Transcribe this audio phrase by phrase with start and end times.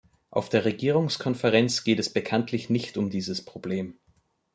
[0.31, 3.99] Auf der Regierungskonferenz geht es bekanntlich nicht um dieses Problem.